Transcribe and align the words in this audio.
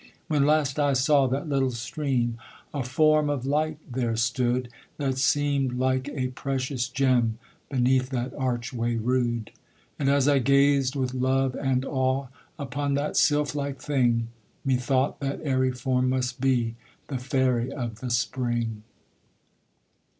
When 0.27 0.47
last 0.47 0.79
I 0.79 0.93
saw 0.93 1.27
that 1.27 1.47
little 1.47 1.69
stream, 1.69 2.39
A 2.73 2.81
form 2.83 3.29
of 3.29 3.45
light 3.45 3.77
there 3.87 4.15
stood, 4.15 4.69
That 4.97 5.19
seemed 5.19 5.77
like 5.77 6.09
a 6.09 6.29
precious 6.29 6.89
gem, 6.89 7.37
Beneath 7.69 8.09
that 8.09 8.33
archway 8.33 8.95
rude: 8.95 9.51
And 9.99 10.09
as 10.09 10.27
I 10.27 10.39
gazed 10.39 10.95
with 10.95 11.13
love 11.13 11.53
and 11.55 11.85
awe 11.85 12.29
Upon 12.57 12.95
that 12.95 13.15
sylph 13.15 13.53
like 13.53 13.79
thing, 13.79 14.29
Methought 14.65 15.19
that 15.19 15.39
airy 15.43 15.71
form 15.71 16.09
must 16.09 16.41
be 16.41 16.73
The 17.09 17.19
fairy 17.19 17.71
of 17.71 17.99
the 17.99 18.09
spring. 18.09 18.81